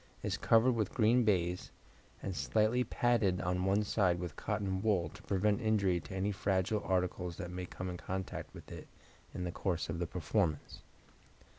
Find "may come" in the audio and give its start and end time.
7.51-7.87